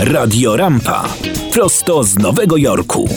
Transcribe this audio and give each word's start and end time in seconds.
Radio 0.00 0.56
Rampa. 0.56 1.08
Prosto 1.52 2.04
z 2.04 2.18
Nowego 2.18 2.56
Jorku. 2.56 3.08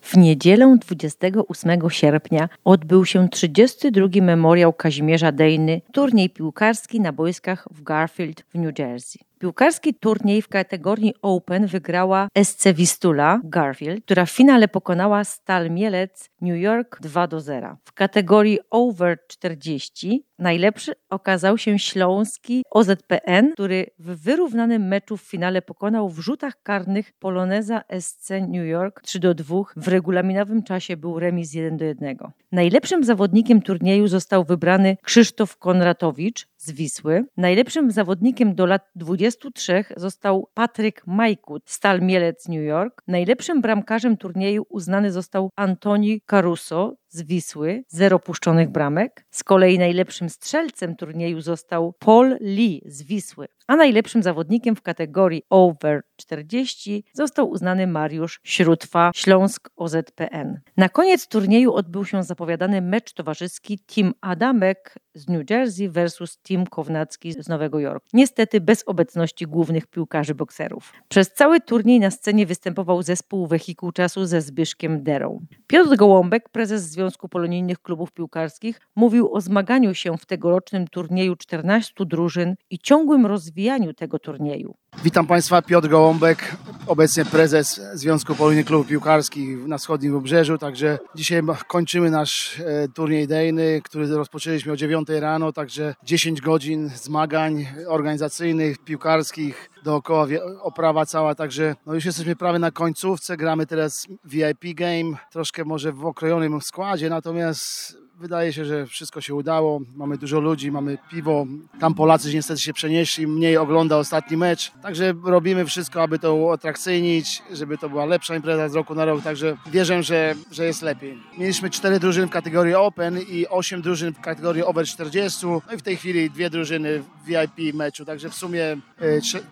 W 0.00 0.16
niedzielę 0.16 0.76
28 0.80 1.90
sierpnia 1.90 2.48
odbył 2.64 3.04
się 3.04 3.28
32. 3.28 4.08
memoriał 4.22 4.72
Kazimierza 4.72 5.32
Dejny, 5.32 5.80
turniej 5.92 6.30
piłkarski 6.30 7.00
na 7.00 7.12
boiskach 7.12 7.68
w 7.70 7.82
Garfield 7.82 8.44
w 8.54 8.58
New 8.58 8.78
Jersey. 8.78 9.29
Piłkarski 9.40 9.94
turniej 9.94 10.42
w 10.42 10.48
kategorii 10.48 11.14
Open 11.22 11.66
wygrała 11.66 12.28
SC 12.42 12.68
Wistula 12.74 13.40
Garfield, 13.44 14.04
która 14.04 14.26
w 14.26 14.30
finale 14.30 14.68
pokonała 14.68 15.24
Stal 15.24 15.70
Mielec 15.70 16.30
New 16.40 16.60
York 16.60 17.00
2 17.00 17.26
do 17.26 17.40
0. 17.40 17.76
W 17.84 17.92
kategorii 17.92 18.58
Over 18.70 19.18
40 19.28 20.24
najlepszy 20.38 20.92
okazał 21.10 21.58
się 21.58 21.78
śląski 21.78 22.62
OZPN, 22.70 23.52
który 23.52 23.86
w 23.98 24.22
wyrównanym 24.22 24.88
meczu 24.88 25.16
w 25.16 25.22
finale 25.22 25.62
pokonał 25.62 26.08
w 26.08 26.18
rzutach 26.18 26.62
karnych 26.62 27.12
Poloneza 27.18 27.82
SC 28.00 28.30
New 28.48 28.66
York 28.66 29.00
3 29.00 29.18
do 29.18 29.34
2. 29.34 29.56
W 29.76 29.88
regulaminowym 29.88 30.62
czasie 30.62 30.96
był 30.96 31.18
remis 31.18 31.54
1 31.54 31.76
do 31.76 31.84
1. 31.84 32.16
Najlepszym 32.52 33.04
zawodnikiem 33.04 33.62
turnieju 33.62 34.08
został 34.08 34.44
wybrany 34.44 34.96
Krzysztof 35.02 35.56
Konratowicz 35.56 36.49
z 36.60 36.72
Wisły. 36.72 37.24
Najlepszym 37.36 37.90
zawodnikiem 37.90 38.54
do 38.54 38.66
lat 38.66 38.82
23 38.94 39.84
został 39.96 40.48
Patryk 40.54 41.02
Majkut, 41.06 41.62
Stal 41.66 42.00
Mielec 42.00 42.48
New 42.48 42.62
York. 42.62 43.02
Najlepszym 43.06 43.60
bramkarzem 43.60 44.16
turnieju 44.16 44.66
uznany 44.68 45.12
został 45.12 45.50
Antoni 45.56 46.20
Caruso 46.20 46.94
z 47.10 47.22
Wisły, 47.22 47.84
zero 47.88 48.18
puszczonych 48.18 48.68
bramek. 48.68 49.26
Z 49.30 49.44
kolei 49.44 49.78
najlepszym 49.78 50.30
strzelcem 50.30 50.96
turnieju 50.96 51.40
został 51.40 51.94
Paul 51.98 52.36
Lee 52.40 52.82
z 52.86 53.02
Wisły, 53.02 53.48
a 53.66 53.76
najlepszym 53.76 54.22
zawodnikiem 54.22 54.76
w 54.76 54.82
kategorii 54.82 55.42
over 55.50 56.02
40 56.16 57.04
został 57.12 57.50
uznany 57.50 57.86
Mariusz 57.86 58.40
Śrótwa 58.44 59.10
Śląsk 59.14 59.70
OZPN. 59.76 60.60
Na 60.76 60.88
koniec 60.88 61.28
turnieju 61.28 61.72
odbył 61.72 62.04
się 62.04 62.22
zapowiadany 62.22 62.82
mecz 62.82 63.12
towarzyski 63.12 63.78
Team 63.78 64.14
Adamek 64.20 64.94
z 65.14 65.28
New 65.28 65.50
Jersey 65.50 65.88
versus 65.88 66.38
Team 66.38 66.66
Kownacki 66.66 67.32
z 67.32 67.48
Nowego 67.48 67.80
Jorku. 67.80 68.06
Niestety 68.12 68.60
bez 68.60 68.82
obecności 68.86 69.46
głównych 69.46 69.86
piłkarzy 69.86 70.34
bokserów. 70.34 70.92
Przez 71.08 71.32
cały 71.32 71.60
turniej 71.60 72.00
na 72.00 72.10
scenie 72.10 72.46
występował 72.46 73.02
zespół 73.02 73.46
Wehikuł 73.46 73.92
Czasu 73.92 74.24
ze 74.24 74.40
Zbyszkiem 74.40 75.02
Derą. 75.02 75.46
Piotr 75.66 75.96
Gołąbek, 75.96 76.48
prezes 76.48 76.82
Związku 76.82 76.99
Polonijnych 77.30 77.82
Klubów 77.82 78.12
Piłkarskich, 78.12 78.80
mówił 78.96 79.34
o 79.34 79.40
zmaganiu 79.40 79.94
się 79.94 80.18
w 80.18 80.26
tegorocznym 80.26 80.88
turnieju 80.88 81.36
14 81.36 81.94
drużyn 82.06 82.54
i 82.70 82.78
ciągłym 82.78 83.26
rozwijaniu 83.26 83.94
tego 83.94 84.18
turnieju. 84.18 84.74
Witam 85.04 85.26
Państwa, 85.26 85.62
Piotr 85.62 85.88
Gołąbek, 85.88 86.56
obecnie 86.86 87.24
prezes 87.24 87.80
Związku 87.94 88.34
Polonijnych 88.34 88.66
Klubów 88.66 88.86
Piłkarskich 88.86 89.66
na 89.66 89.78
wschodnim 89.78 90.12
wybrzeżu. 90.12 90.58
Także 90.58 90.98
dzisiaj 91.14 91.42
kończymy 91.68 92.10
nasz 92.10 92.60
e, 92.60 92.88
turniej 92.88 93.28
dejny, 93.28 93.80
który 93.84 94.06
rozpoczęliśmy 94.06 94.72
o 94.72 94.76
9 94.76 95.08
rano, 95.08 95.52
także 95.52 95.94
10 96.04 96.40
godzin 96.40 96.90
zmagań 96.94 97.66
organizacyjnych, 97.88 98.78
piłkarskich, 98.78 99.70
dookoła 99.84 100.26
oprawa 100.62 101.06
cała, 101.06 101.34
także 101.34 101.74
no 101.86 101.94
już 101.94 102.04
jesteśmy 102.04 102.36
prawie 102.36 102.58
na 102.58 102.70
końcówce, 102.70 103.36
gramy 103.36 103.66
teraz 103.66 104.06
VIP 104.24 104.74
game, 104.74 105.16
troszkę 105.32 105.64
może 105.64 105.92
w 105.92 106.06
okrojonym 106.06 106.60
składzie, 106.60 107.10
natomiast 107.10 107.96
wydaje 108.20 108.52
się, 108.52 108.64
że 108.64 108.86
wszystko 108.86 109.20
się 109.20 109.34
udało. 109.34 109.80
Mamy 109.96 110.18
dużo 110.18 110.40
ludzi, 110.40 110.72
mamy 110.72 110.98
piwo. 111.10 111.46
Tam 111.80 111.94
Polacy 111.94 112.34
niestety 112.34 112.60
się 112.60 112.72
przenieśli, 112.72 113.26
mniej 113.26 113.56
ogląda 113.56 113.96
ostatni 113.96 114.36
mecz. 114.36 114.72
Także 114.82 115.14
robimy 115.24 115.66
wszystko, 115.66 116.02
aby 116.02 116.18
to 116.18 116.34
uatrakcyjnić, 116.34 117.42
żeby 117.52 117.78
to 117.78 117.88
była 117.88 118.04
lepsza 118.04 118.36
impreza 118.36 118.68
z 118.68 118.74
roku 118.74 118.94
na 118.94 119.04
rok. 119.04 119.22
Także 119.22 119.56
wierzę, 119.66 120.02
że, 120.02 120.34
że 120.50 120.64
jest 120.64 120.82
lepiej. 120.82 121.18
Mieliśmy 121.38 121.70
cztery 121.70 122.00
drużyny 122.00 122.26
w 122.26 122.30
kategorii 122.30 122.74
Open 122.74 123.18
i 123.18 123.46
osiem 123.46 123.82
drużyn 123.82 124.14
w 124.14 124.20
kategorii 124.20 124.62
Over 124.64 124.86
40. 124.86 125.46
No 125.46 125.74
i 125.74 125.76
w 125.76 125.82
tej 125.82 125.96
chwili 125.96 126.30
dwie 126.30 126.50
drużyny 126.50 127.02
w 127.02 127.26
VIP 127.26 127.74
meczu. 127.74 128.04
Także 128.04 128.30
w 128.30 128.34
sumie 128.34 128.76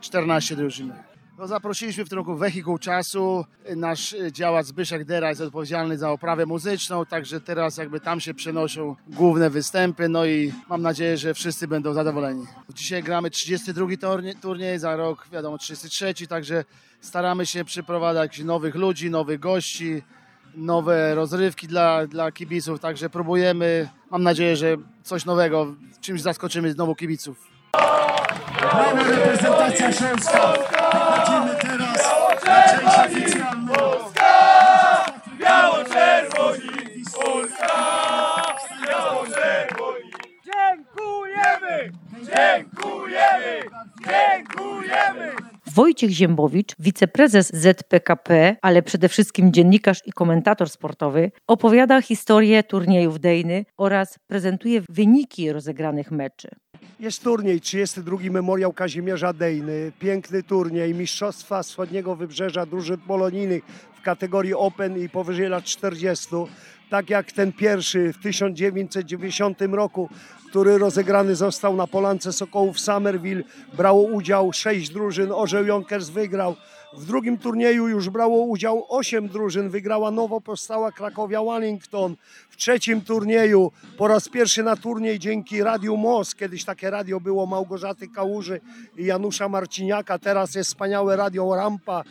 14 0.01 0.55
e, 0.55 0.57
drużyn. 0.57 0.93
No, 1.39 1.47
zaprosiliśmy 1.47 2.05
w 2.05 2.09
tym 2.09 2.19
roku 2.19 2.37
wehikuł 2.37 2.79
czasu. 2.79 3.45
Nasz 3.77 4.17
działacz 4.33 4.67
Zbyszek 4.67 5.05
Dera 5.05 5.29
jest 5.29 5.41
odpowiedzialny 5.41 5.99
za 5.99 6.11
oprawę 6.11 6.47
muzyczną, 6.47 7.07
także 7.07 7.41
teraz 7.41 7.77
jakby 7.77 8.01
tam 8.01 8.21
się 8.21 8.35
przenoszą 8.35 8.97
główne 9.09 9.51
występy, 9.51 10.09
no 10.09 10.27
i 10.27 10.53
mam 10.69 10.83
nadzieję, 10.83 11.17
że 11.17 11.35
wszyscy 11.35 11.69
będą 11.69 11.93
zadowoleni. 11.93 12.47
Dzisiaj 12.75 13.03
gramy 13.03 13.31
32 13.31 13.87
turniej, 14.01 14.37
turniej 14.37 14.79
za 14.79 14.97
rok 14.97 15.29
wiadomo 15.33 15.59
33, 15.59 16.27
także 16.29 16.65
staramy 17.01 17.47
się 17.47 17.65
przyprowadzać 17.65 18.39
nowych 18.39 18.75
ludzi, 18.75 19.11
nowych 19.11 19.41
gości, 19.41 20.03
nowe 20.55 21.15
rozrywki 21.15 21.69
dla, 21.69 22.07
dla 22.07 22.33
kibiców, 22.33 22.81
także 22.81 23.11
próbujemy, 23.11 23.89
mam 24.11 24.23
nadzieję, 24.23 24.57
że 24.57 24.77
coś 25.03 25.25
nowego, 25.25 25.75
czymś 26.01 26.21
zaskoczymy 26.21 26.73
znowu 26.73 26.95
kibiców. 26.95 27.48
Brawo 28.61 29.05
reprezentacja 29.05 29.93
Śląska. 29.93 30.53
Przechodzimy 30.91 31.55
teraz 31.61 32.09
na 32.45 32.67
część 32.71 32.99
oficjalną. 33.07 33.75
Biało-czerwoni, 35.41 37.03
Polska, 37.15 37.75
biało-czerwoni. 38.87 40.11
Dziękujemy, 40.45 41.93
dziękujemy, 42.13 43.63
dziękujemy. 44.07 45.33
Wojciech 45.75 46.11
Ziembowicz, 46.11 46.75
wiceprezes 46.79 47.53
ZPKP, 47.55 48.57
ale 48.63 48.83
przede 48.83 49.09
wszystkim 49.09 49.53
dziennikarz 49.53 50.03
i 50.07 50.13
komentator 50.13 50.71
sportowy, 50.71 51.31
opowiada 51.47 52.03
historię 52.03 52.63
turniejów 52.63 53.21
Dejny 53.21 53.65
oraz 53.77 54.19
prezentuje 54.27 54.83
wyniki 54.89 55.53
rozegranych 55.53 56.11
meczy. 56.11 56.49
Jest 57.01 57.23
turniej, 57.23 57.61
32 57.61 58.19
Memoriał 58.31 58.73
Kazimierza 58.73 59.33
Dejny. 59.33 59.93
Piękny 59.99 60.43
turniej, 60.43 60.95
Mistrzostwa 60.95 61.63
Wschodniego 61.63 62.17
Wybrzeża 62.17 62.67
drużyn 62.67 62.99
polonijnych 62.99 63.65
w 63.99 64.03
kategorii 64.03 64.55
Open 64.55 65.03
i 65.03 65.09
powyżej 65.09 65.49
lat 65.49 65.65
40. 65.65 66.29
Tak 66.91 67.11
jak 67.11 67.33
ten 67.33 67.53
pierwszy 67.53 68.13
w 68.13 68.23
1990 68.23 69.59
roku, 69.73 70.09
który 70.51 70.79
rozegrany 70.79 71.35
został 71.35 71.77
na 71.77 71.87
Polance 71.87 72.33
Sokołów 72.33 72.81
Summerville. 72.81 73.43
Brało 73.77 74.03
udział 74.03 74.53
sześć 74.53 74.91
drużyn, 74.91 75.33
Orzeł 75.33 75.67
Jonkers 75.67 76.09
wygrał. 76.09 76.57
W 76.93 77.05
drugim 77.05 77.39
turnieju 77.39 77.89
już 77.89 78.09
brało 78.11 78.43
udział 78.43 78.85
osiem 78.89 79.29
drużyn, 79.29 79.71
wygrała 79.71 80.11
nowo 80.11 80.41
powstała 80.41 80.93
Krakowia 80.93 81.43
Wellington. 81.43 82.17
W 82.51 82.57
trzecim 82.57 83.01
turnieju 83.01 83.73
po 83.99 84.09
raz 84.09 84.29
pierwszy 84.29 84.63
na 84.63 84.77
turniej 84.77 85.19
dzięki 85.19 85.63
Radiu 85.63 85.97
MOS, 85.97 86.35
kiedyś 86.35 86.65
takie 86.65 86.91
radio 86.91 87.21
było 87.21 87.47
Małgorzaty 87.47 88.09
Kałuży 88.09 88.61
i 88.97 89.05
Janusza 89.05 89.49
Marciniaka, 89.49 90.19
teraz 90.19 90.55
jest 90.55 90.71
wspaniałe 90.71 91.17
Radio 91.17 91.55
Rampa. 91.55 92.05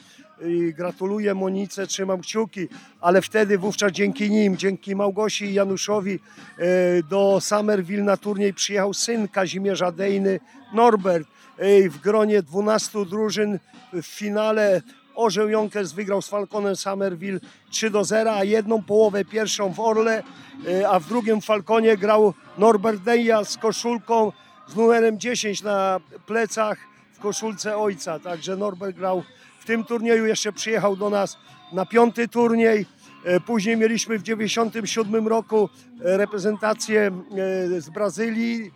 I 0.46 0.74
gratuluję 0.74 1.34
Monice, 1.34 1.88
trzymam 1.88 2.22
kciuki, 2.22 2.68
ale 3.02 3.22
wtedy 3.22 3.58
wówczas 3.58 3.92
dzięki 3.92 4.30
nim, 4.30 4.58
dzięki 4.58 4.96
Małgosi 4.96 5.46
i 5.46 5.54
Januszowi 5.54 6.20
e, 6.58 7.04
do 7.04 7.42
Summerville 7.42 8.04
na 8.04 8.18
turniej 8.18 8.54
przyjechał 8.54 8.94
syn 8.94 9.28
Kazimierza 9.28 9.92
Dejny, 9.92 10.40
Norbert 10.74 11.28
w 11.90 11.98
gronie 12.04 12.42
12 12.42 13.06
drużyn 13.06 13.60
w 13.94 14.06
finale 14.06 14.82
Orzeł 15.18 15.50
Jonkers 15.50 15.92
wygrał 15.92 16.22
z 16.22 16.28
Falconem 16.28 16.76
Summerville 16.76 17.40
3 17.72 17.90
do 17.90 18.04
0, 18.04 18.36
a 18.36 18.44
jedną 18.44 18.84
połowę 18.84 19.26
pierwszą 19.26 19.74
w 19.74 19.80
Orle, 19.80 20.24
e, 20.68 20.90
a 20.90 21.00
w 21.00 21.08
drugim 21.08 21.42
Falconie 21.42 21.98
grał 21.98 22.34
Norbert 22.58 23.02
Deja 23.02 23.44
z 23.44 23.58
koszulką 23.58 24.32
z 24.68 24.76
numerem 24.76 25.20
10 25.20 25.64
na 25.64 26.00
plecach 26.26 26.78
w 27.14 27.20
koszulce 27.20 27.78
ojca. 27.78 28.20
Także 28.20 28.58
Norbert 28.58 28.98
grał 28.98 29.24
w 29.60 29.66
tym 29.66 29.84
turnieju, 29.84 30.26
jeszcze 30.26 30.52
przyjechał 30.52 30.96
do 30.96 31.10
nas 31.10 31.38
na 31.72 31.86
piąty 31.86 32.28
turniej. 32.28 32.86
E, 33.26 33.40
później 33.40 33.78
mieliśmy 33.78 34.20
w 34.20 34.24
97 34.24 35.28
roku 35.28 35.70
e, 36.06 36.18
reprezentację 36.18 37.12
z 37.78 37.90
Brazylii, 37.90 38.72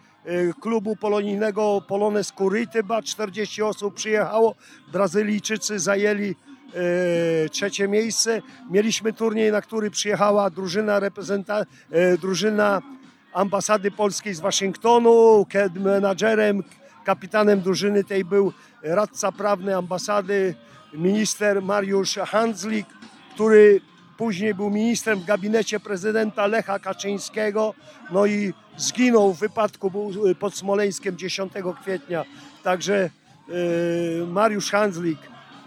klubu 0.62 0.96
polonijnego 0.96 1.82
Polones 1.88 2.32
Curitiba. 2.32 3.02
40 3.02 3.62
osób 3.62 3.94
przyjechało. 3.94 4.56
Brazylijczycy 4.92 5.80
zajęli 5.80 6.36
y, 7.46 7.50
trzecie 7.50 7.88
miejsce. 7.88 8.42
Mieliśmy 8.70 9.14
turniej, 9.14 9.52
na 9.52 9.62
który 9.62 9.92
przyjechała 9.92 10.50
drużyna, 10.50 11.00
reprezenta, 11.00 11.62
y, 11.62 12.18
drużyna 12.18 12.82
ambasady 13.34 13.92
polskiej 13.92 14.34
z 14.34 14.40
Waszyngtonu. 14.40 15.46
Menadżerem, 15.76 16.64
kapitanem 17.06 17.62
drużyny 17.62 18.04
tej 18.04 18.26
był 18.26 18.54
radca 18.84 19.32
prawny 19.32 19.78
ambasady, 19.78 20.56
minister 20.94 21.62
Mariusz 21.62 22.16
Hanslik, 22.16 22.88
który 23.34 23.82
później 24.22 24.54
był 24.56 24.70
ministrem 24.70 25.20
w 25.20 25.26
gabinecie 25.26 25.80
prezydenta 25.80 26.48
Lecha 26.48 26.80
Kaczyńskiego, 26.80 27.74
no 28.12 28.26
i 28.26 28.54
zginął 28.78 29.34
w 29.34 29.40
wypadku 29.40 29.92
był 29.92 30.12
pod 30.40 30.56
Smoleńskiem 30.56 31.18
10 31.18 31.54
kwietnia. 31.82 32.26
Także 32.64 33.10
y, 33.50 34.26
Mariusz 34.28 34.72
Handzlik, 34.72 35.20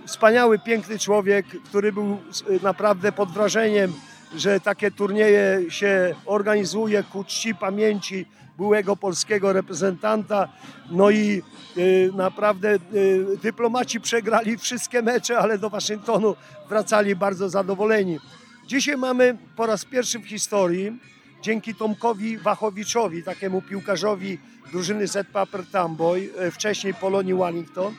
wspaniały, 0.06 0.58
piękny 0.58 0.98
człowiek, 0.98 1.46
który 1.64 1.92
był 1.92 2.18
y, 2.50 2.60
naprawdę 2.62 3.12
pod 3.12 3.30
wrażeniem, 3.30 3.92
że 4.36 4.60
takie 4.60 4.90
turnieje 4.90 5.70
się 5.70 6.14
organizuje 6.26 7.02
ku 7.02 7.24
czci 7.24 7.54
pamięci 7.54 8.26
byłego 8.58 8.96
polskiego 8.96 9.52
reprezentanta. 9.52 10.48
No 10.90 11.10
i 11.10 11.42
y, 11.76 12.10
naprawdę 12.16 12.74
y, 12.94 13.38
dyplomaci 13.42 14.00
przegrali 14.00 14.58
wszystkie 14.58 15.02
mecze, 15.02 15.38
ale 15.38 15.58
do 15.58 15.70
Waszyngtonu 15.70 16.36
wracali 16.68 17.16
bardzo 17.16 17.48
zadowoleni. 17.48 18.18
Dzisiaj 18.66 18.96
mamy 18.96 19.36
po 19.56 19.66
raz 19.66 19.84
pierwszy 19.84 20.18
w 20.18 20.26
historii, 20.26 20.98
dzięki 21.42 21.74
Tomkowi 21.74 22.38
Wachowiczowi, 22.38 23.22
takiemu 23.22 23.62
piłkarzowi 23.62 24.38
drużyny 24.72 25.06
Z 25.06 25.28
Paper 25.28 25.66
Tamboy, 25.72 26.30
y, 26.46 26.50
wcześniej 26.50 26.94
Polonii 26.94 27.34
Wellington, 27.34 27.94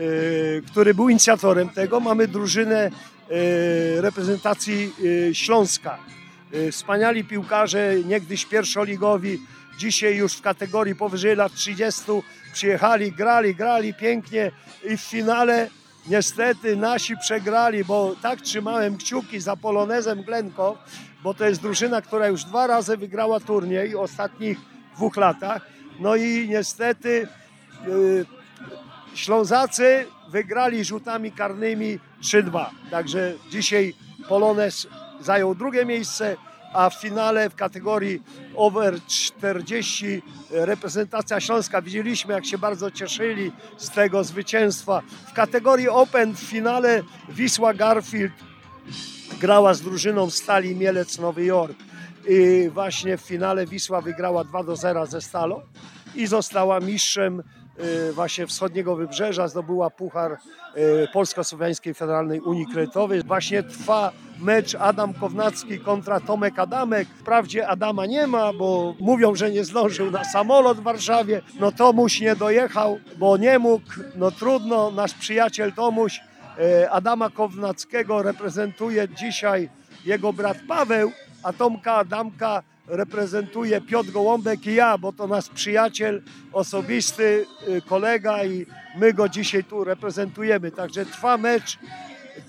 y, 0.00 0.62
który 0.70 0.94
był 0.94 1.08
inicjatorem 1.08 1.68
tego, 1.68 2.00
mamy 2.00 2.28
drużynę 2.28 2.90
y, 3.30 4.00
reprezentacji 4.00 4.92
Śląska. 5.32 5.98
Wspaniali 6.72 7.24
piłkarze, 7.24 7.94
niegdyś 8.04 8.46
pierwszoligowi, 8.46 9.38
dzisiaj 9.78 10.16
już 10.16 10.34
w 10.34 10.42
kategorii 10.42 10.94
powyżej 10.94 11.36
lat 11.36 11.54
30 11.54 12.02
przyjechali, 12.52 13.12
grali, 13.12 13.54
grali 13.54 13.94
pięknie 13.94 14.50
i 14.90 14.96
w 14.96 15.00
finale 15.00 15.70
niestety 16.06 16.76
nasi 16.76 17.16
przegrali, 17.16 17.84
bo 17.84 18.14
tak 18.22 18.40
trzymałem 18.40 18.96
kciuki 18.96 19.40
za 19.40 19.56
Polonezem 19.56 20.22
Glenko, 20.22 20.78
bo 21.22 21.34
to 21.34 21.44
jest 21.44 21.62
drużyna, 21.62 22.02
która 22.02 22.28
już 22.28 22.44
dwa 22.44 22.66
razy 22.66 22.96
wygrała 22.96 23.40
turniej 23.40 23.92
w 23.92 23.96
ostatnich 23.96 24.58
dwóch 24.94 25.16
latach. 25.16 25.66
No 26.00 26.16
i 26.16 26.48
niestety 26.48 27.28
y, 27.88 28.26
Ślązacy 29.14 30.06
wygrali 30.28 30.84
rzutami 30.84 31.32
karnymi 31.32 31.98
3-2. 32.22 32.66
Także 32.90 33.34
dzisiaj 33.50 33.94
Polonez 34.28 34.86
zajął 35.20 35.54
drugie 35.54 35.84
miejsce, 35.84 36.36
a 36.72 36.90
w 36.90 36.94
finale 36.94 37.50
w 37.50 37.54
kategorii 37.54 38.22
over 38.56 39.00
40 39.06 40.22
reprezentacja 40.50 41.40
Śląska. 41.40 41.82
Widzieliśmy, 41.82 42.34
jak 42.34 42.46
się 42.46 42.58
bardzo 42.58 42.90
cieszyli 42.90 43.52
z 43.76 43.90
tego 43.90 44.24
zwycięstwa. 44.24 45.02
W 45.26 45.32
kategorii 45.32 45.88
open 45.88 46.34
w 46.34 46.40
finale 46.40 47.02
Wisła 47.28 47.74
Garfield 47.74 48.32
grała 49.40 49.74
z 49.74 49.80
drużyną 49.80 50.30
Stali 50.30 50.76
Mielec 50.76 51.18
Nowy 51.18 51.44
Jork. 51.44 51.76
I 52.28 52.70
właśnie 52.74 53.16
w 53.16 53.20
finale 53.20 53.66
Wisła 53.66 54.00
wygrała 54.00 54.44
2 54.44 54.62
do 54.62 54.76
0 54.76 55.06
ze 55.06 55.20
Stalą 55.20 55.60
i 56.14 56.26
została 56.26 56.80
mistrzem 56.80 57.42
właśnie 58.12 58.46
wschodniego 58.46 58.96
wybrzeża, 58.96 59.48
zdobyła 59.48 59.90
puchar 59.90 60.32
y, 60.32 61.08
Polsko-Słowiańskiej 61.12 61.94
Federalnej 61.94 62.40
Unii 62.40 62.66
Kredytowej. 62.66 63.22
Właśnie 63.22 63.62
trwa 63.62 64.12
mecz 64.40 64.74
Adam 64.74 65.14
Kownacki 65.14 65.78
kontra 65.80 66.20
Tomek 66.20 66.58
Adamek. 66.58 67.08
Wprawdzie 67.08 67.68
Adama 67.68 68.06
nie 68.06 68.26
ma, 68.26 68.52
bo 68.52 68.94
mówią, 69.00 69.34
że 69.34 69.50
nie 69.50 69.64
zdążył 69.64 70.10
na 70.10 70.24
samolot 70.24 70.78
w 70.78 70.82
Warszawie. 70.82 71.42
No 71.60 71.72
Tomuś 71.72 72.20
nie 72.20 72.36
dojechał, 72.36 72.98
bo 73.18 73.36
nie 73.36 73.58
mógł. 73.58 73.86
No 74.16 74.30
trudno, 74.30 74.90
nasz 74.90 75.14
przyjaciel 75.14 75.72
Tomuś 75.72 76.20
y, 76.58 76.90
Adama 76.90 77.30
Kownackiego 77.30 78.22
reprezentuje 78.22 79.08
dzisiaj 79.08 79.68
jego 80.04 80.32
brat 80.32 80.58
Paweł, 80.68 81.12
a 81.42 81.52
Tomka 81.52 81.94
Adamka 81.94 82.62
reprezentuje 82.86 83.80
Piotr 83.80 84.10
Gołąbek 84.10 84.66
i 84.66 84.74
ja, 84.74 84.98
bo 84.98 85.12
to 85.12 85.26
nasz 85.26 85.48
przyjaciel 85.48 86.22
osobisty, 86.52 87.46
y, 87.68 87.82
kolega 87.82 88.44
i 88.44 88.66
my 88.98 89.12
go 89.14 89.28
dzisiaj 89.28 89.64
tu 89.64 89.84
reprezentujemy. 89.84 90.70
Także 90.70 91.06
trwa 91.06 91.36
mecz 91.36 91.78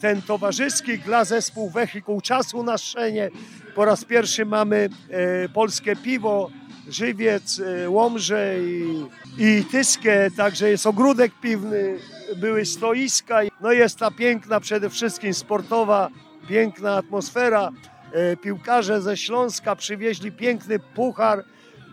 ten 0.02 0.22
towarzyski 0.22 1.00
dla 1.00 1.26
zespół 1.26 1.70
Wehikuł 1.70 2.22
Czasu 2.22 2.64
na 2.64 2.78
Szczenie. 2.78 3.30
Po 3.76 3.86
raz 3.86 4.06
pierwszy 4.06 4.46
mamy 4.46 4.90
e, 5.10 5.50
polskie 5.50 5.96
piwo, 5.96 6.50
żywiec, 6.90 7.60
e, 7.60 7.90
łomże 7.90 8.56
i, 8.60 9.06
i 9.38 9.66
tyskie, 9.72 10.32
także 10.38 10.70
jest 10.70 10.88
ogródek 10.88 11.32
piwny, 11.42 11.98
były 12.38 12.66
stoiska. 12.66 13.40
No 13.62 13.72
jest 13.72 14.00
ta 14.00 14.12
piękna, 14.12 14.60
przede 14.60 14.90
wszystkim 14.90 15.34
sportowa, 15.34 16.10
piękna 16.48 16.96
atmosfera. 16.96 17.72
E, 18.14 18.38
Piłkarze 18.38 19.02
ze 19.02 19.18
Śląska 19.18 19.76
przywieźli 19.76 20.32
piękny 20.32 20.80
puchar 20.80 21.44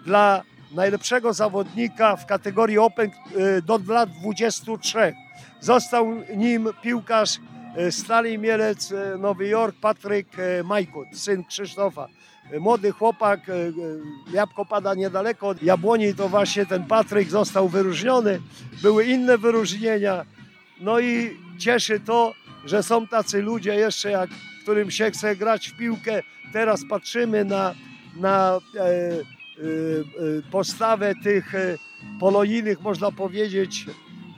dla 0.05 0.43
najlepszego 0.75 1.33
zawodnika 1.33 2.17
w 2.17 2.27
kategorii 2.27 2.79
Open 2.79 3.11
e, 3.11 3.63
do 3.63 3.81
lat 3.89 4.11
23. 4.11 5.15
Został 5.61 6.07
nim 6.37 6.69
piłkarz 6.83 7.39
e, 7.77 7.93
Stali 7.93 8.39
Mielec 8.39 8.95
Nowy 9.19 9.49
Jork 9.49 9.77
Patryk 9.81 10.27
Majkut, 10.65 11.09
syn 11.13 11.45
Krzysztofa. 11.45 12.09
Młody 12.61 12.93
chłopak, 12.93 13.41
jabłko 14.33 14.65
pada 14.67 14.95
niedaleko 14.95 15.49
od 15.49 15.63
Jabłoni, 15.63 16.15
to 16.15 16.29
właśnie 16.29 16.67
ten 16.67 16.85
Patryk 16.85 17.31
został 17.31 17.69
wyróżniony. 17.69 18.41
Były 18.83 19.05
inne 19.05 19.39
wyróżnienia. 19.39 20.25
No 20.81 21.01
i 21.01 21.37
cieszy 21.59 22.01
to, 22.01 22.33
że 22.65 22.83
są 22.83 23.07
tacy 23.07 23.43
ludzie 23.43 23.75
jeszcze, 23.75 24.11
jak, 24.11 24.31
którym 24.61 24.91
się 24.91 25.11
chce 25.11 25.37
grać 25.37 25.69
w 25.69 25.77
piłkę. 25.77 26.23
Teraz 26.53 26.81
patrzymy 26.91 27.45
na, 27.45 27.75
na 28.17 28.59
e, 28.77 28.81
e, 28.81 28.85
e, 28.85 29.21
postawę 30.51 31.15
tych 31.23 31.55
e, 31.55 31.79
polonijnych, 32.21 32.81
można 32.81 33.13
powiedzieć, 33.13 33.87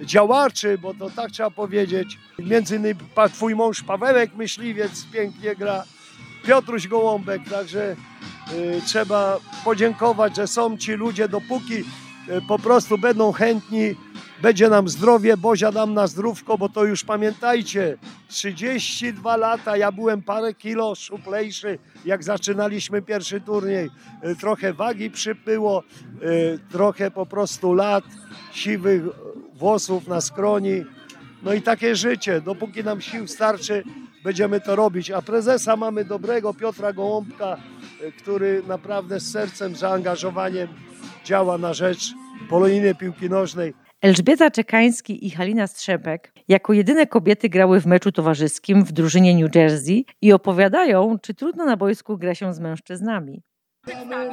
działaczy, 0.04 0.78
bo 0.78 0.94
to 0.94 1.10
tak 1.10 1.30
trzeba 1.30 1.50
powiedzieć. 1.50 2.18
Między 2.38 2.76
innymi 2.76 3.00
twój 3.32 3.54
mąż 3.54 3.82
Pawełek 3.82 4.34
Myśliwiec 4.34 5.06
pięknie 5.12 5.56
gra, 5.56 5.84
Piotruś 6.46 6.88
Gołąbek, 6.88 7.42
także 7.50 7.82
e, 7.90 7.96
trzeba 8.86 9.38
podziękować, 9.64 10.36
że 10.36 10.46
są 10.46 10.78
ci 10.78 10.92
ludzie, 10.92 11.28
dopóki 11.28 11.84
po 12.48 12.58
prostu 12.58 12.98
będą 12.98 13.32
chętni, 13.32 13.94
będzie 14.42 14.68
nam 14.68 14.88
zdrowie, 14.88 15.36
Bozia 15.36 15.70
nam 15.70 15.94
na 15.94 16.06
zdrówko, 16.06 16.58
bo 16.58 16.68
to 16.68 16.84
już 16.84 17.04
pamiętajcie, 17.04 17.98
32 18.28 19.36
lata, 19.36 19.76
ja 19.76 19.92
byłem 19.92 20.22
parę 20.22 20.54
kilo 20.54 20.94
szuplejszy, 20.94 21.78
jak 22.04 22.24
zaczynaliśmy 22.24 23.02
pierwszy 23.02 23.40
turniej. 23.40 23.90
E, 24.22 24.34
Trochę 24.34 24.72
wagi 24.72 25.10
przybyło, 25.10 25.82
e, 25.82 26.58
trochę 26.72 27.10
po 27.10 27.26
prostu 27.26 27.74
lat, 27.74 28.04
siwych 28.52 29.02
włosów 29.54 30.08
na 30.08 30.20
skroni. 30.20 30.84
No 31.42 31.52
i 31.52 31.62
takie 31.62 31.96
życie, 31.96 32.40
dopóki 32.40 32.84
nam 32.84 33.00
sił 33.00 33.28
starczy, 33.28 33.84
będziemy 34.24 34.60
to 34.60 34.76
robić. 34.76 35.10
A 35.10 35.22
prezesa 35.22 35.76
mamy 35.76 36.04
dobrego, 36.04 36.54
Piotra 36.54 36.92
Gołąbka, 36.92 37.56
e, 38.02 38.12
który 38.12 38.62
naprawdę 38.68 39.20
z 39.20 39.30
sercem, 39.30 39.76
zaangażowaniem 39.76 40.68
działa 41.24 41.58
na 41.58 41.74
rzecz 41.74 42.14
polonijnej 42.50 42.94
piłki 42.94 43.30
nożnej. 43.30 43.74
Elżbieta 44.00 44.50
Czekański 44.50 45.26
i 45.26 45.30
Halina 45.30 45.66
Strzepek 45.66 46.32
jako 46.48 46.72
jedyne 46.72 47.06
kobiety 47.06 47.48
grały 47.48 47.80
w 47.80 47.86
meczu 47.86 48.12
towarzyskim 48.12 48.84
w 48.84 48.92
drużynie 48.92 49.34
New 49.34 49.54
Jersey 49.54 50.04
i 50.22 50.32
opowiadają, 50.32 51.18
czy 51.22 51.34
trudno 51.34 51.64
na 51.64 51.76
boisku 51.76 52.18
gra 52.18 52.34
się 52.34 52.54
z 52.54 52.60
mężczyznami. 52.60 53.42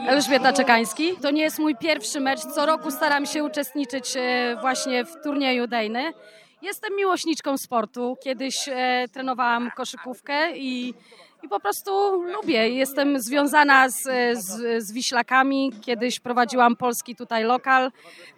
Elżbieta 0.08 0.53
Czekański. 0.53 1.17
To 1.22 1.31
nie 1.31 1.41
jest 1.41 1.60
mój 1.60 1.75
pierwszy 1.75 2.19
mecz. 2.19 2.39
Co 2.39 2.65
roku 2.65 2.91
staram 2.91 3.25
się 3.25 3.43
uczestniczyć 3.43 4.13
e, 4.17 4.58
właśnie 4.62 5.05
w 5.05 5.24
turnieju 5.24 5.67
Dejny. 5.67 6.13
Jestem 6.62 6.96
miłośniczką 6.96 7.58
sportu. 7.58 8.17
Kiedyś 8.24 8.69
e, 8.72 9.05
trenowałam 9.13 9.72
koszykówkę 9.75 10.58
i, 10.58 10.93
i 11.43 11.50
po 11.50 11.60
prostu 11.60 12.22
lubię. 12.24 12.69
Jestem 12.69 13.19
związana 13.19 13.89
z, 13.89 14.03
z, 14.34 14.84
z 14.84 14.91
Wiślakami. 14.91 15.72
Kiedyś 15.81 16.19
prowadziłam 16.19 16.75
polski 16.75 17.15
tutaj 17.15 17.43
lokal. 17.43 17.91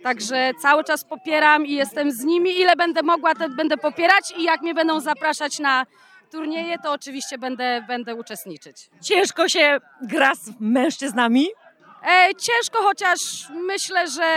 Także 0.04 0.52
cały 0.62 0.84
czas 0.84 1.04
popieram 1.04 1.66
i 1.66 1.72
jestem 1.74 2.12
z 2.12 2.24
nimi. 2.24 2.60
Ile 2.60 2.76
będę 2.76 3.04
mogła, 3.04 3.36
to 3.36 3.50
będę 3.50 3.78
popierać 3.78 4.34
i 4.38 4.44
jak 4.44 4.62
mnie 4.62 4.74
będą 4.74 5.00
zapraszać 5.00 5.60
na 5.60 5.86
turnieje, 6.32 6.78
to 6.78 6.92
oczywiście 6.92 7.38
będę, 7.38 7.84
będę 7.88 8.16
uczestniczyć. 8.16 8.90
Ciężko 9.02 9.50
się 9.50 9.80
gra 10.02 10.36
z 10.36 10.52
mężczyznami? 10.60 11.48
E, 12.08 12.36
ciężko, 12.36 12.84
chociaż 12.84 13.20
myślę, 13.50 14.08
że 14.08 14.28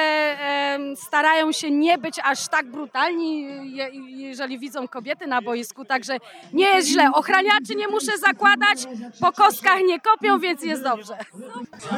starają 1.06 1.52
się 1.52 1.70
nie 1.70 1.98
być 1.98 2.20
aż 2.24 2.48
tak 2.48 2.66
brutalni, 2.66 3.42
je, 3.76 3.90
jeżeli 4.06 4.58
widzą 4.58 4.88
kobiety 4.88 5.26
na 5.26 5.42
boisku, 5.42 5.84
także 5.84 6.16
nie 6.52 6.66
jest 6.66 6.88
źle. 6.88 7.12
Ochraniaczy 7.12 7.74
nie 7.76 7.88
muszę 7.88 8.18
zakładać, 8.18 8.78
po 9.20 9.32
kostkach 9.32 9.78
nie 9.86 10.00
kopią, 10.00 10.38
więc 10.38 10.62
jest 10.62 10.82
dobrze. 10.82 11.16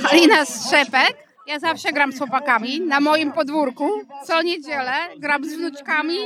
Halina 0.02 0.44
Strzepek. 0.44 1.26
Ja 1.46 1.58
zawsze 1.58 1.92
gram 1.92 2.12
z 2.12 2.18
chłopakami 2.18 2.80
na 2.80 3.00
moim 3.00 3.32
podwórku. 3.32 3.90
Co 4.26 4.42
niedzielę 4.42 4.92
gram 5.18 5.44
z 5.44 5.54
wnuczkami 5.54 6.18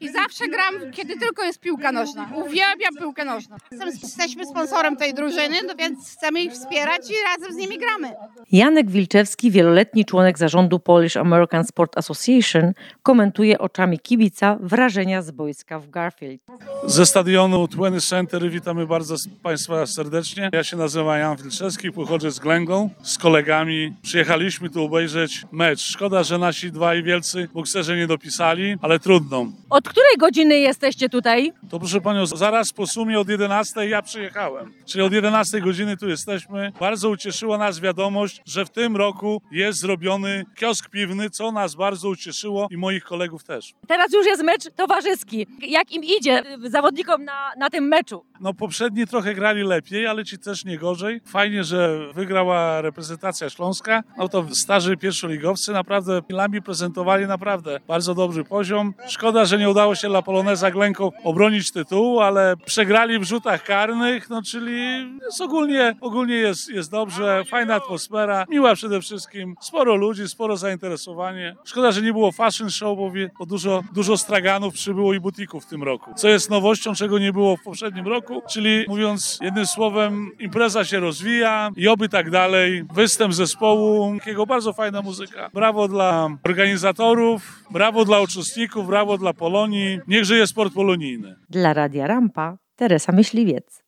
i 0.00 0.08
zawsze 0.08 0.48
gram, 0.48 0.74
kiedy 0.92 1.16
tylko 1.16 1.44
jest 1.44 1.60
piłka 1.60 1.92
nożna. 1.92 2.28
Uwielbiam 2.34 2.94
piłkę 2.98 3.24
nożną. 3.24 3.56
Jesteśmy 4.02 4.46
sponsorem 4.46 4.96
tej 4.96 5.14
drużyny, 5.14 5.56
no 5.66 5.74
więc 5.74 6.12
chcemy 6.12 6.42
ich 6.42 6.52
wspierać 6.52 7.10
i 7.10 7.14
razem 7.24 7.54
z 7.54 7.56
nimi 7.56 7.78
gramy. 7.78 8.14
Janek 8.52 8.90
Wilczewski, 8.90 9.50
wieloletni 9.50 10.04
członek 10.04 10.38
zarządu 10.38 10.78
Polish 10.78 11.16
American 11.16 11.64
Sport 11.64 11.98
Association, 11.98 12.72
komentuje 13.02 13.58
oczami 13.58 13.98
kibica 13.98 14.56
wrażenia 14.60 15.22
z 15.22 15.30
boiska 15.30 15.80
w 15.80 15.90
Garfield. 15.90 16.42
Ze 16.86 17.06
stadionu 17.06 17.68
20 17.68 18.16
Center 18.16 18.50
witamy 18.50 18.86
bardzo 18.86 19.14
Państwa 19.42 19.86
serdecznie. 19.86 20.50
Ja 20.52 20.64
się 20.64 20.76
nazywam 20.76 21.18
Jan 21.18 21.36
Wilczewski, 21.36 21.92
pochodzę 21.92 22.30
z 22.30 22.38
Glęgą. 22.38 22.90
Z 23.02 23.18
kolegami 23.18 23.94
przyjechaliśmy 24.02 24.70
tu 24.70 24.84
obejrzeć 24.84 25.44
mecz. 25.52 25.80
Szkoda, 25.80 26.22
że 26.22 26.38
nasi 26.38 26.72
dwaj 26.72 27.02
wielcy 27.02 27.48
bokserzy 27.54 27.96
nie 27.96 28.06
dopisali, 28.06 28.76
ale 28.82 28.98
trudno. 28.98 29.46
Od 29.70 29.85
której 29.88 30.16
godziny 30.18 30.58
jesteście 30.58 31.08
tutaj? 31.08 31.52
To 31.70 31.78
proszę 31.78 32.00
Panią, 32.00 32.26
zaraz 32.26 32.72
po 32.72 32.86
sumie 32.86 33.20
od 33.20 33.28
11 33.28 33.88
ja 33.88 34.02
przyjechałem. 34.02 34.72
Czyli 34.86 35.04
od 35.04 35.12
11 35.12 35.60
godziny 35.60 35.96
tu 35.96 36.08
jesteśmy. 36.08 36.72
Bardzo 36.80 37.10
ucieszyła 37.10 37.58
nas 37.58 37.80
wiadomość, 37.80 38.42
że 38.46 38.64
w 38.64 38.70
tym 38.70 38.96
roku 38.96 39.42
jest 39.50 39.80
zrobiony 39.80 40.44
kiosk 40.54 40.90
piwny, 40.90 41.30
co 41.30 41.52
nas 41.52 41.74
bardzo 41.74 42.08
ucieszyło 42.08 42.68
i 42.70 42.76
moich 42.76 43.04
kolegów 43.04 43.44
też. 43.44 43.74
Teraz 43.88 44.12
już 44.12 44.26
jest 44.26 44.42
mecz 44.42 44.62
towarzyski. 44.76 45.46
Jak 45.60 45.92
im 45.92 46.04
idzie 46.04 46.42
y, 46.64 46.70
zawodnikom 46.70 47.24
na, 47.24 47.52
na 47.58 47.70
tym 47.70 47.88
meczu? 47.88 48.24
No 48.40 48.54
poprzedni 48.54 49.06
trochę 49.06 49.34
grali 49.34 49.62
lepiej, 49.62 50.06
ale 50.06 50.24
ci 50.24 50.38
też 50.38 50.64
nie 50.64 50.78
gorzej. 50.78 51.20
Fajnie, 51.26 51.64
że 51.64 52.12
wygrała 52.14 52.80
reprezentacja 52.80 53.50
Śląska. 53.50 54.02
No 54.18 54.28
to 54.28 54.46
starzy 54.54 54.96
pierwszoligowcy 54.96 55.72
naprawdę 55.72 56.22
chwilami 56.22 56.62
prezentowali 56.62 57.26
naprawdę 57.26 57.80
bardzo 57.88 58.14
dobry 58.14 58.44
poziom. 58.44 58.94
Szkoda, 59.08 59.44
że 59.44 59.58
nie 59.58 59.68
udało 59.76 59.94
się 59.94 60.08
dla 60.08 60.22
Poloneza 60.22 60.70
Glenką 60.70 61.12
obronić 61.24 61.72
tytułu, 61.72 62.20
ale 62.20 62.56
przegrali 62.64 63.18
w 63.18 63.22
rzutach 63.22 63.64
karnych, 63.64 64.30
no 64.30 64.42
czyli 64.42 64.82
jest 65.22 65.40
ogólnie, 65.40 65.96
ogólnie 66.00 66.34
jest, 66.34 66.68
jest 66.68 66.90
dobrze, 66.90 67.42
fajna 67.50 67.74
atmosfera, 67.74 68.44
miła 68.48 68.74
przede 68.74 69.00
wszystkim, 69.00 69.54
sporo 69.60 69.94
ludzi, 69.96 70.28
sporo 70.28 70.56
zainteresowanie. 70.56 71.56
Szkoda, 71.64 71.92
że 71.92 72.02
nie 72.02 72.12
było 72.12 72.32
fashion 72.32 72.70
show, 72.70 72.98
bo, 72.98 73.12
bo 73.38 73.46
dużo, 73.46 73.82
dużo 73.92 74.16
straganów 74.16 74.74
przybyło 74.74 75.14
i 75.14 75.20
butików 75.20 75.64
w 75.64 75.68
tym 75.68 75.82
roku, 75.82 76.10
co 76.16 76.28
jest 76.28 76.50
nowością, 76.50 76.94
czego 76.94 77.18
nie 77.18 77.32
było 77.32 77.56
w 77.56 77.62
poprzednim 77.62 78.08
roku, 78.08 78.42
czyli 78.50 78.84
mówiąc 78.88 79.38
jednym 79.42 79.66
słowem, 79.66 80.30
impreza 80.38 80.84
się 80.84 81.00
rozwija 81.00 81.70
i 81.76 81.88
oby 81.88 82.08
tak 82.08 82.30
dalej. 82.30 82.84
Występ 82.94 83.34
zespołu, 83.34 84.16
takiego 84.18 84.46
bardzo 84.46 84.72
fajna 84.72 85.02
muzyka. 85.02 85.50
Brawo 85.54 85.88
dla 85.88 86.28
organizatorów, 86.44 87.62
brawo 87.70 88.04
dla 88.04 88.20
uczestników, 88.20 88.86
brawo 88.86 89.18
dla 89.18 89.32
Polonii. 89.32 89.65
Niech 90.06 90.24
żyje 90.24 90.46
sport 90.46 90.74
polonijny. 90.74 91.36
Dla 91.50 91.72
Radia 91.72 92.06
Rampa 92.06 92.56
Teresa 92.76 93.12
Myśliwiec. 93.12 93.82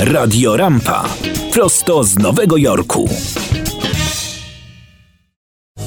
Radio 0.00 0.56
Rampa. 0.56 1.04
Prosto 1.52 2.04
z 2.04 2.18
Nowego 2.18 2.56
Jorku. 2.56 3.08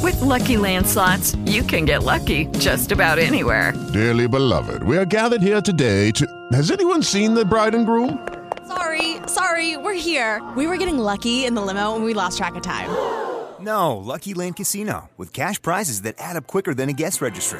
With 0.04 0.22
Lucky 0.22 0.58
landslots, 0.58 1.36
you 1.46 1.64
can 1.64 1.86
get 1.86 2.04
lucky 2.04 2.48
just 2.60 2.92
about 2.92 3.20
anywhere. 3.20 3.74
Dearly 3.94 4.28
beloved, 4.30 4.84
we 4.84 4.98
are 4.98 5.06
gathered 5.06 5.42
here 5.42 5.62
today 5.62 6.12
to. 6.12 6.26
Has 6.54 6.72
anyone 6.72 7.04
seen 7.04 7.34
the 7.36 7.46
bride 7.46 7.78
and 7.78 7.86
groom? 7.86 8.20
Sorry, 8.68 9.16
sorry, 9.28 9.78
we're 9.78 10.00
here. 10.00 10.42
We 10.56 10.68
were 10.68 10.78
getting 10.78 10.98
lucky 11.00 11.46
in 11.46 11.56
the 11.56 11.62
limo 11.62 11.96
and 11.96 12.06
we 12.06 12.14
lost 12.14 12.38
track 12.38 12.56
of 12.56 12.62
time. 12.62 12.90
No, 13.60 13.98
Lucky 13.98 14.34
Land 14.34 14.56
Casino, 14.56 15.10
with 15.18 15.34
cash 15.34 15.62
prizes 15.62 16.02
that 16.02 16.16
add 16.20 16.38
up 16.38 16.48
quicker 16.48 16.74
than 16.74 16.90
a 16.90 16.94
guest 16.94 17.22
registry. 17.22 17.60